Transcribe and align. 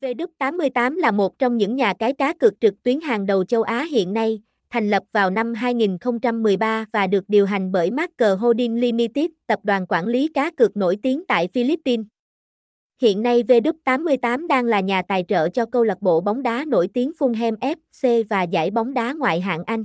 V88 0.00 0.96
là 0.96 1.10
một 1.10 1.38
trong 1.38 1.56
những 1.56 1.76
nhà 1.76 1.94
cái 1.94 2.12
cá 2.12 2.32
cược 2.32 2.60
trực 2.60 2.82
tuyến 2.82 3.00
hàng 3.00 3.26
đầu 3.26 3.44
châu 3.44 3.62
Á 3.62 3.86
hiện 3.90 4.12
nay, 4.12 4.42
thành 4.70 4.90
lập 4.90 5.02
vào 5.12 5.30
năm 5.30 5.54
2013 5.54 6.84
và 6.92 7.06
được 7.06 7.24
điều 7.28 7.46
hành 7.46 7.72
bởi 7.72 7.90
Marker 7.90 8.38
Holding 8.38 8.80
Limited, 8.80 9.26
tập 9.46 9.58
đoàn 9.62 9.86
quản 9.88 10.06
lý 10.06 10.28
cá 10.28 10.50
cược 10.50 10.76
nổi 10.76 10.96
tiếng 11.02 11.22
tại 11.28 11.48
Philippines. 11.54 12.06
Hiện 13.02 13.22
nay 13.22 13.42
V88 13.42 14.46
đang 14.46 14.64
là 14.64 14.80
nhà 14.80 15.02
tài 15.02 15.24
trợ 15.28 15.48
cho 15.48 15.66
câu 15.66 15.84
lạc 15.84 16.02
bộ 16.02 16.20
bóng 16.20 16.42
đá 16.42 16.64
nổi 16.68 16.88
tiếng 16.94 17.12
Fulham 17.18 17.56
FC 17.56 18.24
và 18.30 18.42
giải 18.42 18.70
bóng 18.70 18.94
đá 18.94 19.12
ngoại 19.12 19.40
hạng 19.40 19.64
Anh. 19.64 19.84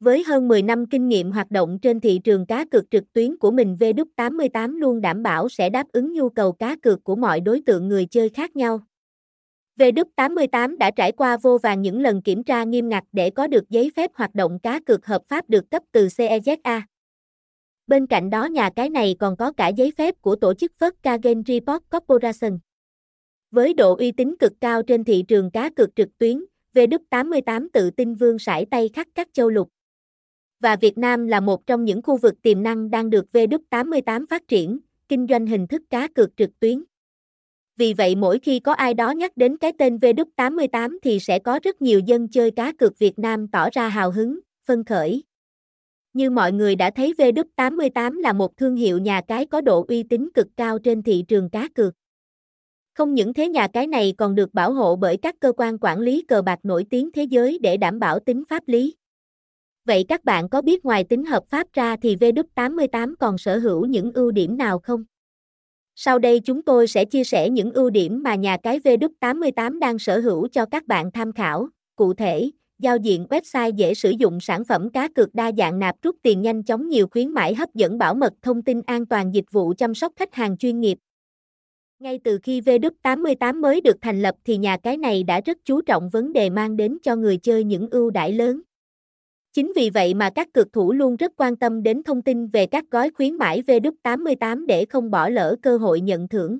Với 0.00 0.24
hơn 0.24 0.48
10 0.48 0.62
năm 0.62 0.86
kinh 0.86 1.08
nghiệm 1.08 1.32
hoạt 1.32 1.50
động 1.50 1.78
trên 1.82 2.00
thị 2.00 2.20
trường 2.24 2.46
cá 2.46 2.64
cược 2.64 2.90
trực 2.90 3.12
tuyến 3.12 3.36
của 3.36 3.50
mình 3.50 3.76
V88 3.80 4.78
luôn 4.78 5.00
đảm 5.00 5.22
bảo 5.22 5.48
sẽ 5.48 5.70
đáp 5.70 5.86
ứng 5.92 6.12
nhu 6.12 6.28
cầu 6.28 6.52
cá 6.52 6.76
cược 6.76 7.04
của 7.04 7.16
mọi 7.16 7.40
đối 7.40 7.60
tượng 7.66 7.88
người 7.88 8.06
chơi 8.06 8.28
khác 8.28 8.56
nhau. 8.56 8.80
VW88 9.80 10.78
đã 10.78 10.90
trải 10.90 11.12
qua 11.12 11.36
vô 11.36 11.58
vàng 11.58 11.82
những 11.82 12.00
lần 12.00 12.22
kiểm 12.22 12.44
tra 12.44 12.64
nghiêm 12.64 12.88
ngặt 12.88 13.04
để 13.12 13.30
có 13.30 13.46
được 13.46 13.70
giấy 13.70 13.90
phép 13.96 14.10
hoạt 14.14 14.34
động 14.34 14.58
cá 14.58 14.80
cược 14.80 15.06
hợp 15.06 15.22
pháp 15.28 15.50
được 15.50 15.70
cấp 15.70 15.82
từ 15.92 16.06
CEZA. 16.06 16.80
Bên 17.86 18.06
cạnh 18.06 18.30
đó 18.30 18.44
nhà 18.44 18.70
cái 18.76 18.90
này 18.90 19.16
còn 19.18 19.36
có 19.36 19.52
cả 19.52 19.68
giấy 19.68 19.92
phép 19.98 20.14
của 20.20 20.36
tổ 20.36 20.54
chức 20.54 20.72
Volkswagen 20.78 21.42
Report 21.46 21.82
Corporation. 21.90 22.58
Với 23.50 23.74
độ 23.74 23.96
uy 23.96 24.12
tín 24.12 24.36
cực 24.38 24.52
cao 24.60 24.82
trên 24.82 25.04
thị 25.04 25.24
trường 25.28 25.50
cá 25.50 25.70
cược 25.70 25.96
trực 25.96 26.18
tuyến, 26.18 26.44
VW88 26.74 27.68
tự 27.72 27.90
tin 27.90 28.14
vương 28.14 28.38
sải 28.38 28.66
tay 28.70 28.90
khắp 28.94 29.06
các 29.14 29.28
châu 29.32 29.50
lục. 29.50 29.68
Và 30.60 30.76
Việt 30.76 30.98
Nam 30.98 31.26
là 31.26 31.40
một 31.40 31.66
trong 31.66 31.84
những 31.84 32.02
khu 32.02 32.16
vực 32.16 32.34
tiềm 32.42 32.62
năng 32.62 32.90
đang 32.90 33.10
được 33.10 33.24
VW88 33.32 34.26
phát 34.30 34.48
triển, 34.48 34.78
kinh 35.08 35.26
doanh 35.30 35.46
hình 35.46 35.66
thức 35.66 35.82
cá 35.90 36.08
cược 36.08 36.36
trực 36.36 36.60
tuyến. 36.60 36.82
Vì 37.80 37.94
vậy 37.94 38.14
mỗi 38.14 38.38
khi 38.38 38.60
có 38.60 38.72
ai 38.72 38.94
đó 38.94 39.10
nhắc 39.10 39.36
đến 39.36 39.56
cái 39.56 39.72
tên 39.78 39.96
V88 39.96 40.98
thì 41.02 41.20
sẽ 41.20 41.38
có 41.38 41.60
rất 41.62 41.82
nhiều 41.82 42.00
dân 42.00 42.28
chơi 42.28 42.50
cá 42.50 42.72
cược 42.72 42.98
Việt 42.98 43.18
Nam 43.18 43.48
tỏ 43.48 43.68
ra 43.72 43.88
hào 43.88 44.10
hứng, 44.10 44.40
phân 44.66 44.84
khởi. 44.84 45.24
Như 46.12 46.30
mọi 46.30 46.52
người 46.52 46.76
đã 46.76 46.90
thấy 46.90 47.14
V88 47.18 48.20
là 48.20 48.32
một 48.32 48.56
thương 48.56 48.76
hiệu 48.76 48.98
nhà 48.98 49.20
cái 49.20 49.46
có 49.46 49.60
độ 49.60 49.84
uy 49.88 50.02
tín 50.02 50.28
cực 50.34 50.46
cao 50.56 50.78
trên 50.78 51.02
thị 51.02 51.24
trường 51.28 51.50
cá 51.50 51.68
cược. 51.74 51.94
Không 52.94 53.14
những 53.14 53.34
thế 53.34 53.48
nhà 53.48 53.68
cái 53.68 53.86
này 53.86 54.14
còn 54.18 54.34
được 54.34 54.54
bảo 54.54 54.72
hộ 54.72 54.96
bởi 54.96 55.16
các 55.16 55.34
cơ 55.40 55.52
quan 55.56 55.78
quản 55.80 56.00
lý 56.00 56.24
cờ 56.28 56.42
bạc 56.42 56.58
nổi 56.62 56.86
tiếng 56.90 57.12
thế 57.12 57.24
giới 57.24 57.58
để 57.62 57.76
đảm 57.76 57.98
bảo 57.98 58.18
tính 58.18 58.44
pháp 58.48 58.62
lý. 58.66 58.94
Vậy 59.84 60.04
các 60.08 60.24
bạn 60.24 60.48
có 60.48 60.62
biết 60.62 60.84
ngoài 60.84 61.04
tính 61.04 61.24
hợp 61.24 61.44
pháp 61.48 61.66
ra 61.72 61.96
thì 62.02 62.16
V88 62.16 63.14
còn 63.20 63.38
sở 63.38 63.58
hữu 63.58 63.86
những 63.86 64.12
ưu 64.12 64.30
điểm 64.30 64.56
nào 64.56 64.78
không? 64.78 65.04
Sau 65.94 66.18
đây 66.18 66.40
chúng 66.40 66.62
tôi 66.62 66.86
sẽ 66.86 67.04
chia 67.04 67.24
sẻ 67.24 67.50
những 67.50 67.72
ưu 67.72 67.90
điểm 67.90 68.22
mà 68.22 68.34
nhà 68.34 68.56
cái 68.56 68.78
VW88 68.78 69.78
đang 69.78 69.98
sở 69.98 70.20
hữu 70.20 70.48
cho 70.48 70.66
các 70.66 70.86
bạn 70.86 71.10
tham 71.10 71.32
khảo. 71.32 71.68
Cụ 71.96 72.14
thể, 72.14 72.50
giao 72.78 72.96
diện 72.96 73.26
website 73.30 73.74
dễ 73.74 73.94
sử 73.94 74.10
dụng 74.10 74.40
sản 74.40 74.64
phẩm 74.64 74.90
cá 74.90 75.08
cược 75.08 75.34
đa 75.34 75.52
dạng 75.58 75.78
nạp 75.78 75.96
rút 76.02 76.16
tiền 76.22 76.42
nhanh 76.42 76.62
chóng 76.62 76.88
nhiều 76.88 77.06
khuyến 77.10 77.30
mãi 77.30 77.54
hấp 77.54 77.74
dẫn 77.74 77.98
bảo 77.98 78.14
mật 78.14 78.32
thông 78.42 78.62
tin 78.62 78.82
an 78.86 79.06
toàn 79.06 79.34
dịch 79.34 79.44
vụ 79.50 79.74
chăm 79.78 79.94
sóc 79.94 80.12
khách 80.16 80.34
hàng 80.34 80.56
chuyên 80.56 80.80
nghiệp. 80.80 80.98
Ngay 81.98 82.18
từ 82.24 82.38
khi 82.42 82.60
V88 82.60 83.60
mới 83.60 83.80
được 83.80 83.96
thành 84.00 84.22
lập 84.22 84.34
thì 84.44 84.56
nhà 84.56 84.76
cái 84.76 84.96
này 84.96 85.22
đã 85.22 85.40
rất 85.40 85.58
chú 85.64 85.80
trọng 85.80 86.08
vấn 86.08 86.32
đề 86.32 86.50
mang 86.50 86.76
đến 86.76 86.98
cho 87.02 87.16
người 87.16 87.36
chơi 87.36 87.64
những 87.64 87.88
ưu 87.90 88.10
đãi 88.10 88.32
lớn. 88.32 88.60
Chính 89.52 89.72
vì 89.76 89.90
vậy 89.90 90.14
mà 90.14 90.30
các 90.30 90.48
cực 90.54 90.72
thủ 90.72 90.92
luôn 90.92 91.16
rất 91.16 91.32
quan 91.36 91.56
tâm 91.56 91.82
đến 91.82 92.02
thông 92.02 92.22
tin 92.22 92.46
về 92.46 92.66
các 92.66 92.84
gói 92.90 93.10
khuyến 93.10 93.34
mãi 93.34 93.62
VW88 93.66 94.66
để 94.66 94.84
không 94.84 95.10
bỏ 95.10 95.28
lỡ 95.28 95.56
cơ 95.62 95.76
hội 95.76 96.00
nhận 96.00 96.28
thưởng. 96.28 96.58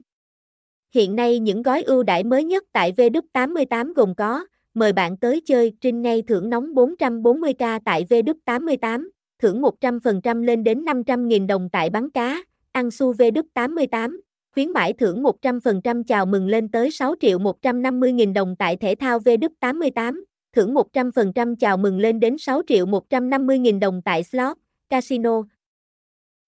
Hiện 0.94 1.16
nay 1.16 1.38
những 1.38 1.62
gói 1.62 1.82
ưu 1.82 2.02
đãi 2.02 2.24
mới 2.24 2.44
nhất 2.44 2.64
tại 2.72 2.92
VW88 2.92 3.92
gồm 3.94 4.14
có 4.14 4.44
Mời 4.74 4.92
bạn 4.92 5.16
tới 5.16 5.42
chơi 5.46 5.72
trinh 5.80 6.02
ngay 6.02 6.22
thưởng 6.22 6.50
nóng 6.50 6.74
440k 6.74 7.80
tại 7.84 8.06
VW88, 8.10 9.08
thưởng 9.42 9.62
100% 9.62 10.44
lên 10.44 10.64
đến 10.64 10.84
500.000 10.84 11.46
đồng 11.46 11.68
tại 11.72 11.90
bắn 11.90 12.10
cá, 12.10 12.42
ăn 12.72 12.90
su 12.90 13.12
VW88, 13.12 14.20
khuyến 14.54 14.72
mãi 14.72 14.92
thưởng 14.92 15.22
100% 15.22 16.02
chào 16.04 16.26
mừng 16.26 16.46
lên 16.46 16.68
tới 16.68 16.90
6 16.90 17.14
triệu 17.20 17.38
150.000 17.38 18.32
đồng 18.32 18.56
tại 18.58 18.76
thể 18.76 18.94
thao 18.94 19.18
VW88, 19.18 20.22
thưởng 20.52 20.74
100% 20.74 21.56
chào 21.56 21.76
mừng 21.76 21.98
lên 21.98 22.20
đến 22.20 22.38
6 22.38 22.62
triệu 22.66 22.86
150.000 22.86 23.78
đồng 23.78 24.02
tại 24.04 24.24
slot, 24.24 24.56
casino. 24.88 25.42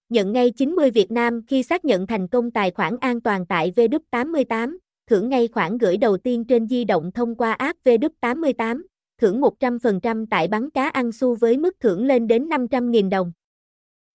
Nhận 0.08 0.32
ngay 0.32 0.50
90 0.50 0.90
Việt 0.90 1.10
Nam 1.10 1.42
khi 1.46 1.62
xác 1.62 1.84
nhận 1.84 2.06
thành 2.06 2.28
công 2.28 2.50
tài 2.50 2.70
khoản 2.70 2.96
an 3.00 3.20
toàn 3.20 3.46
tại 3.46 3.72
VW88, 3.76 4.76
thưởng 5.10 5.28
ngay 5.28 5.48
khoản 5.48 5.78
gửi 5.78 5.96
đầu 5.96 6.16
tiên 6.16 6.44
trên 6.44 6.68
di 6.68 6.84
động 6.84 7.10
thông 7.12 7.34
qua 7.34 7.52
app 7.52 7.78
VW88, 7.84 8.82
thưởng 9.20 9.40
100% 9.40 10.26
tại 10.30 10.48
bắn 10.48 10.70
cá 10.70 10.88
ăn 10.88 11.12
xu 11.12 11.34
với 11.34 11.58
mức 11.58 11.80
thưởng 11.80 12.06
lên 12.06 12.26
đến 12.26 12.48
500.000 12.48 13.10
đồng. 13.10 13.32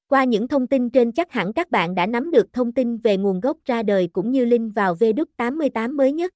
Qua 0.09 0.23
những 0.23 0.47
thông 0.47 0.67
tin 0.67 0.89
trên 0.89 1.11
chắc 1.11 1.31
hẳn 1.31 1.53
các 1.53 1.71
bạn 1.71 1.95
đã 1.95 2.05
nắm 2.05 2.31
được 2.31 2.53
thông 2.53 2.71
tin 2.71 2.97
về 2.97 3.17
nguồn 3.17 3.39
gốc 3.39 3.57
ra 3.65 3.83
đời 3.83 4.09
cũng 4.13 4.31
như 4.31 4.45
link 4.45 4.75
vào 4.75 4.95
VW88 4.95 5.95
mới 5.95 6.11
nhất. 6.11 6.33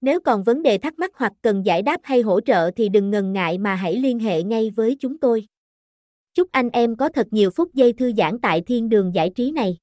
Nếu 0.00 0.20
còn 0.20 0.42
vấn 0.42 0.62
đề 0.62 0.78
thắc 0.78 0.98
mắc 0.98 1.10
hoặc 1.14 1.32
cần 1.42 1.66
giải 1.66 1.82
đáp 1.82 2.00
hay 2.02 2.20
hỗ 2.20 2.40
trợ 2.40 2.70
thì 2.76 2.88
đừng 2.88 3.10
ngần 3.10 3.32
ngại 3.32 3.58
mà 3.58 3.74
hãy 3.74 3.96
liên 3.96 4.18
hệ 4.18 4.42
ngay 4.42 4.70
với 4.70 4.96
chúng 5.00 5.18
tôi. 5.18 5.46
Chúc 6.34 6.48
anh 6.52 6.70
em 6.72 6.96
có 6.96 7.08
thật 7.08 7.26
nhiều 7.30 7.50
phút 7.50 7.74
giây 7.74 7.92
thư 7.92 8.12
giãn 8.16 8.38
tại 8.40 8.60
thiên 8.60 8.88
đường 8.88 9.14
giải 9.14 9.30
trí 9.30 9.50
này. 9.50 9.76